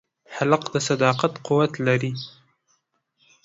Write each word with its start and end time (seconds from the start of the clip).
هلک 0.35 0.63
د 0.73 0.75
صداقت 0.87 1.33
قوت 1.47 1.73
لري. 1.87 2.11